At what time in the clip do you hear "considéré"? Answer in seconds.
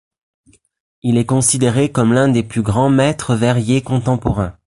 1.27-1.91